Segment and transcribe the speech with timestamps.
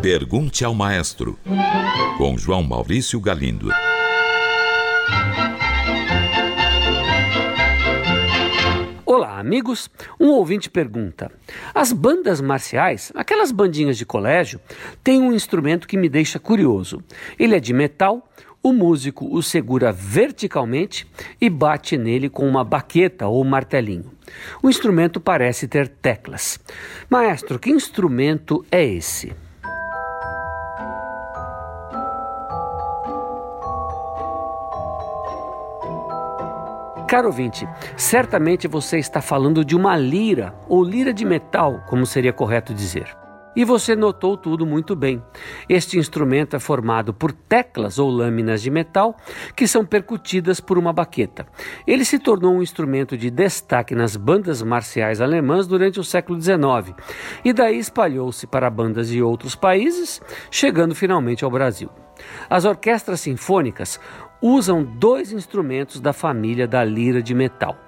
[0.00, 1.36] Pergunte ao Maestro,
[2.16, 3.70] com João Maurício Galindo.
[9.04, 9.90] Olá, amigos.
[10.20, 11.32] Um ouvinte pergunta:
[11.74, 14.60] As bandas marciais, aquelas bandinhas de colégio,
[15.02, 17.02] têm um instrumento que me deixa curioso.
[17.36, 18.28] Ele é de metal,
[18.64, 21.06] o músico o segura verticalmente
[21.38, 24.10] e bate nele com uma baqueta ou martelinho.
[24.62, 26.58] O instrumento parece ter teclas.
[27.10, 29.34] Maestro, que instrumento é esse?
[37.06, 42.32] Caro ouvinte, certamente você está falando de uma lira, ou lira de metal, como seria
[42.32, 43.23] correto dizer.
[43.56, 45.22] E você notou tudo muito bem.
[45.68, 49.16] Este instrumento é formado por teclas ou lâminas de metal
[49.54, 51.46] que são percutidas por uma baqueta.
[51.86, 56.94] Ele se tornou um instrumento de destaque nas bandas marciais alemãs durante o século XIX
[57.44, 61.90] e daí espalhou-se para bandas de outros países, chegando finalmente ao Brasil.
[62.48, 63.98] As orquestras sinfônicas
[64.46, 67.78] usam dois instrumentos da família da lira de metal.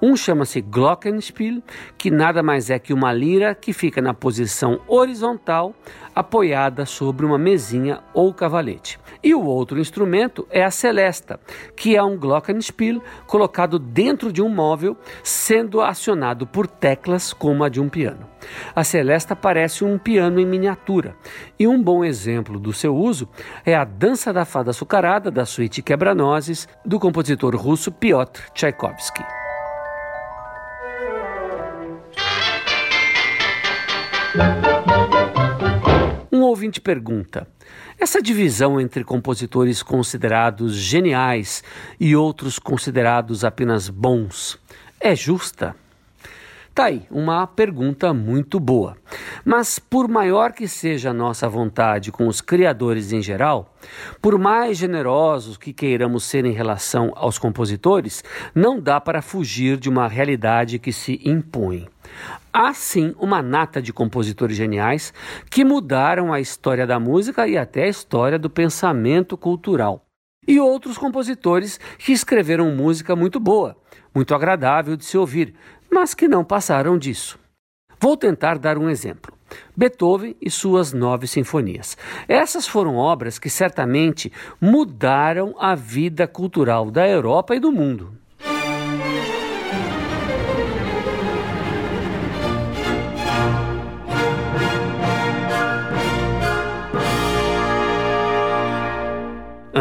[0.00, 1.60] Um chama-se Glockenspiel,
[1.98, 5.74] que nada mais é que uma lira que fica na posição horizontal,
[6.14, 9.00] apoiada sobre uma mesinha ou cavalete.
[9.22, 11.40] E o outro instrumento é a celesta,
[11.74, 17.68] que é um Glockenspiel colocado dentro de um móvel, sendo acionado por teclas como a
[17.68, 18.28] de um piano.
[18.76, 21.16] A celesta parece um piano em miniatura,
[21.58, 23.26] e um bom exemplo do seu uso
[23.64, 29.24] é a Dança da Fada Açucarada da suíte Quebra-Nozes do compositor russo Piotr Tchaikovsky.
[36.30, 37.48] Um ouvinte pergunta:
[37.98, 41.64] essa divisão entre compositores considerados geniais
[41.98, 44.58] e outros considerados apenas bons
[45.00, 45.74] é justa?
[46.74, 48.96] Tá aí, uma pergunta muito boa.
[49.44, 53.72] Mas por maior que seja a nossa vontade com os criadores em geral,
[54.20, 59.88] por mais generosos que queiramos ser em relação aos compositores, não dá para fugir de
[59.88, 61.86] uma realidade que se impõe.
[62.52, 65.14] Há sim uma nata de compositores geniais
[65.48, 70.03] que mudaram a história da música e até a história do pensamento cultural.
[70.46, 73.76] E outros compositores que escreveram música muito boa,
[74.14, 75.54] muito agradável de se ouvir,
[75.90, 77.38] mas que não passaram disso.
[78.00, 79.32] Vou tentar dar um exemplo.
[79.76, 81.96] Beethoven e suas nove sinfonias.
[82.28, 88.23] Essas foram obras que certamente mudaram a vida cultural da Europa e do mundo.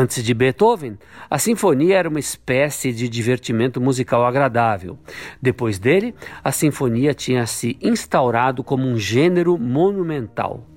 [0.03, 0.97] Antes de Beethoven,
[1.29, 4.99] a sinfonia era uma espécie de divertimento musical agradável.
[5.41, 10.67] Depois dele, a sinfonia tinha se instaurado como um gênero monumental.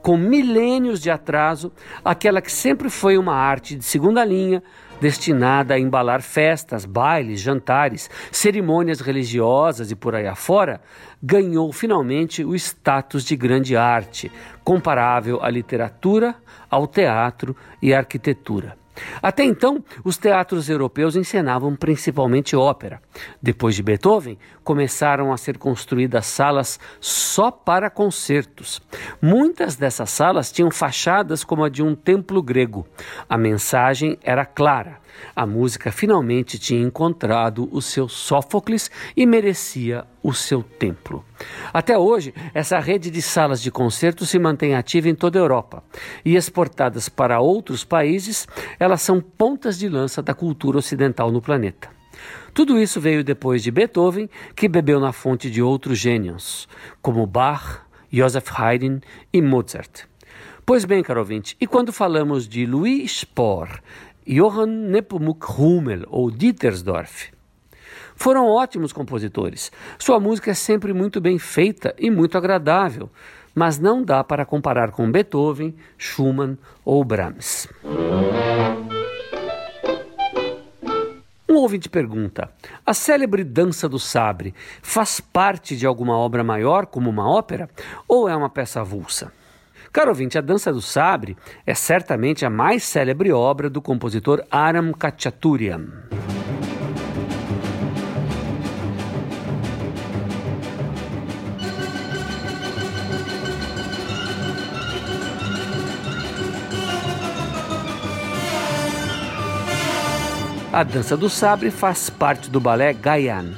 [0.00, 1.72] Com milênios de atraso,
[2.04, 4.62] aquela que sempre foi uma arte de segunda linha,
[5.00, 10.80] destinada a embalar festas, bailes, jantares, cerimônias religiosas e por aí afora,
[11.22, 14.30] ganhou finalmente o status de grande arte,
[14.64, 16.34] comparável à literatura,
[16.70, 18.85] ao teatro e à arquitetura.
[19.22, 23.00] Até então, os teatros europeus encenavam principalmente ópera.
[23.40, 28.80] Depois de Beethoven, começaram a ser construídas salas só para concertos.
[29.20, 32.86] Muitas dessas salas tinham fachadas como a de um templo grego.
[33.28, 34.98] A mensagem era clara.
[35.34, 41.24] A música finalmente tinha encontrado o seu Sófocles e merecia o seu templo.
[41.72, 45.84] Até hoje, essa rede de salas de concerto se mantém ativa em toda a Europa
[46.24, 48.44] e exportadas para outros países,
[48.80, 51.88] elas são pontas de lança da cultura ocidental no planeta.
[52.52, 56.66] Tudo isso veio depois de Beethoven, que bebeu na fonte de outros gênios,
[57.00, 58.98] como Bach, Joseph Haydn
[59.32, 60.06] e Mozart.
[60.64, 63.68] Pois bem, caro ouvinte, e quando falamos de Louis Spohr,
[64.26, 67.35] Johann Nepomuk Hummel ou Dietersdorf,
[68.16, 69.70] foram ótimos compositores.
[69.98, 73.08] Sua música é sempre muito bem feita e muito agradável,
[73.54, 77.68] mas não dá para comparar com Beethoven, Schumann ou Brahms.
[81.48, 82.50] Um ouvinte pergunta:
[82.84, 87.70] a célebre Dança do Sabre faz parte de alguma obra maior, como uma ópera,
[88.06, 89.32] ou é uma peça avulsa?
[89.90, 94.92] Caro ouvinte, a Dança do Sabre é certamente a mais célebre obra do compositor Aram
[94.92, 95.86] Khachaturian.
[110.76, 113.54] A dança do sabre faz parte do balé Gaian,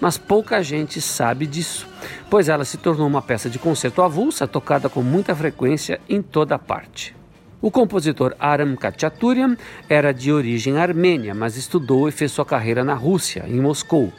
[0.00, 1.86] mas pouca gente sabe disso,
[2.30, 6.58] pois ela se tornou uma peça de concerto avulsa tocada com muita frequência em toda
[6.58, 7.14] parte.
[7.60, 9.58] O compositor Aram Khachaturian
[9.90, 14.10] era de origem armênia, mas estudou e fez sua carreira na Rússia, em Moscou,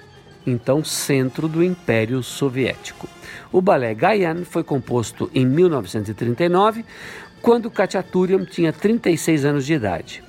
[0.46, 3.10] então centro do Império Soviético.
[3.52, 6.86] O balé Gayan foi composto em 1939,
[7.42, 10.22] quando Khachaturian tinha 36 anos de idade,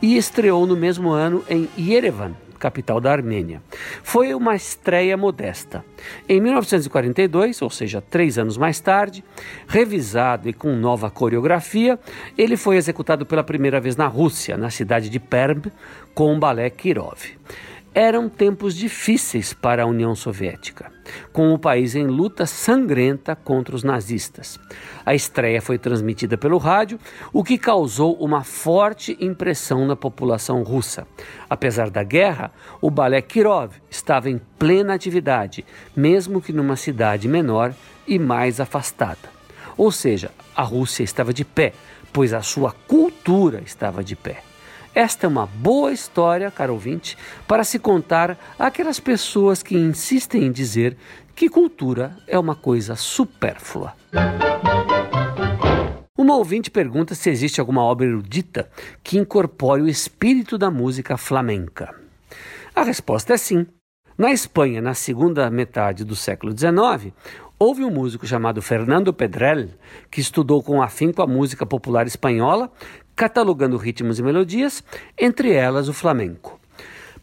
[0.00, 3.62] e estreou no mesmo ano em Yerevan, capital da Armênia.
[4.02, 5.84] Foi uma estreia modesta.
[6.28, 9.24] Em 1942, ou seja, três anos mais tarde,
[9.66, 11.98] revisado e com nova coreografia,
[12.36, 15.66] ele foi executado pela primeira vez na Rússia, na cidade de Perm,
[16.14, 17.18] com o balé Kirov.
[17.98, 20.92] Eram tempos difíceis para a União Soviética,
[21.32, 24.60] com o país em luta sangrenta contra os nazistas.
[25.02, 27.00] A estreia foi transmitida pelo rádio,
[27.32, 31.06] o que causou uma forte impressão na população russa.
[31.48, 32.52] Apesar da guerra,
[32.82, 35.64] o balé Kirov estava em plena atividade,
[35.96, 37.72] mesmo que numa cidade menor
[38.06, 39.30] e mais afastada.
[39.74, 41.72] Ou seja, a Rússia estava de pé,
[42.12, 44.42] pois a sua cultura estava de pé.
[44.96, 50.50] Esta é uma boa história, caro ouvinte, para se contar àquelas pessoas que insistem em
[50.50, 50.96] dizer
[51.34, 53.92] que cultura é uma coisa supérflua.
[56.16, 58.70] Uma ouvinte pergunta se existe alguma obra erudita
[59.04, 61.94] que incorpore o espírito da música flamenca.
[62.74, 63.66] A resposta é sim.
[64.16, 67.12] Na Espanha, na segunda metade do século XIX,
[67.58, 69.68] houve um músico chamado Fernando Pedrell
[70.10, 72.72] que estudou com afinco a música popular espanhola,
[73.16, 74.84] catalogando ritmos e melodias,
[75.18, 76.60] entre elas o flamenco.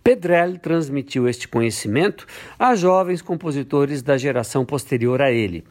[0.04, 2.28] Pedrell transmitiu este conhecimento
[2.60, 5.64] a jovens compositores da geração posterior a ele,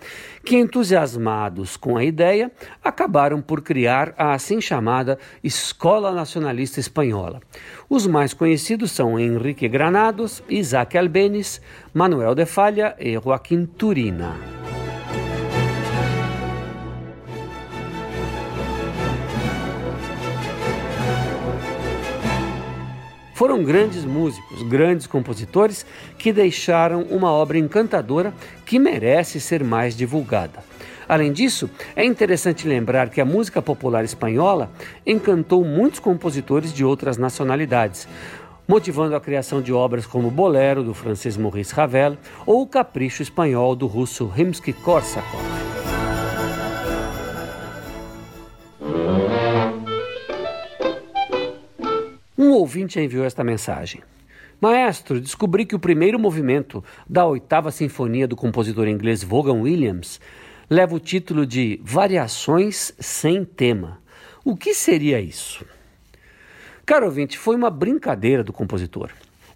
[0.43, 2.51] que, entusiasmados com a ideia,
[2.83, 7.43] acabaram por criar a assim chamada Escola Nacionalista Espanhola.
[7.91, 11.61] Os mais conhecidos são Henrique Granados, Isaac Albeniz,
[11.93, 14.52] Manuel de Falla e Joaquim Turina.
[23.43, 25.85] Foram grandes músicos, grandes compositores
[26.17, 28.33] que deixaram uma obra encantadora
[28.65, 30.63] que merece ser mais divulgada.
[31.09, 34.71] Além disso, é interessante lembrar que a música popular espanhola
[35.05, 38.07] encantou muitos compositores de outras nacionalidades,
[38.69, 42.17] motivando a criação de obras como Bolero, do francês Maurice Ravel,
[42.47, 45.52] ou o Capricho Espanhol, do russo Rimsky-Korsakov.
[52.73, 54.01] Ouvinte enviou esta mensagem.
[54.59, 60.19] Maestro, descobri que o primeiro movimento da oitava sinfonia do compositor inglês Vaughan Williams
[60.71, 64.01] leva o título de Variações sem tema.
[64.43, 65.67] O que seria isso?
[66.87, 69.11] Caro ouvinte, foi uma brincadeira do compositor.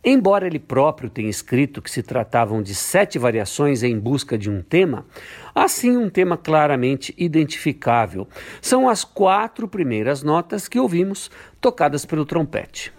[0.05, 4.61] Embora ele próprio tenha escrito que se tratavam de sete variações em busca de um
[4.61, 5.07] tema,
[5.55, 8.29] assim um tema claramente identificável.
[8.61, 11.31] São as quatro primeiras notas que ouvimos
[11.63, 12.93] tocadas pelo trompete.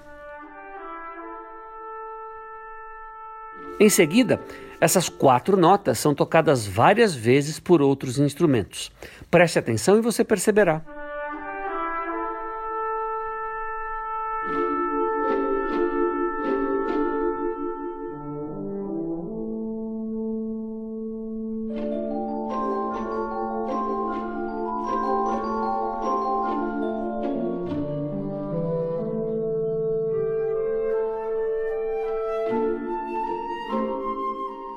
[3.79, 4.41] Em seguida,
[4.81, 8.91] essas quatro notas são tocadas várias vezes por outros instrumentos.
[9.29, 10.81] Preste atenção e você perceberá.